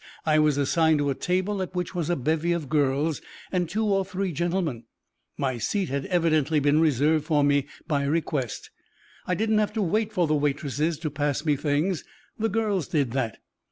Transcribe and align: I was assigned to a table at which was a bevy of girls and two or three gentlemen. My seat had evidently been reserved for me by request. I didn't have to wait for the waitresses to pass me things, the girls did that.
I 0.25 0.39
was 0.39 0.57
assigned 0.57 0.97
to 0.97 1.11
a 1.11 1.13
table 1.13 1.61
at 1.61 1.75
which 1.75 1.93
was 1.93 2.09
a 2.09 2.15
bevy 2.15 2.53
of 2.53 2.69
girls 2.69 3.21
and 3.51 3.69
two 3.69 3.85
or 3.85 4.03
three 4.03 4.31
gentlemen. 4.31 4.85
My 5.37 5.59
seat 5.59 5.89
had 5.89 6.07
evidently 6.07 6.59
been 6.59 6.79
reserved 6.81 7.25
for 7.25 7.43
me 7.43 7.67
by 7.87 8.05
request. 8.05 8.71
I 9.27 9.35
didn't 9.35 9.59
have 9.59 9.73
to 9.73 9.83
wait 9.83 10.11
for 10.11 10.25
the 10.25 10.33
waitresses 10.33 10.97
to 11.01 11.11
pass 11.11 11.45
me 11.45 11.55
things, 11.55 12.03
the 12.35 12.49
girls 12.49 12.87
did 12.87 13.11
that. 13.11 13.37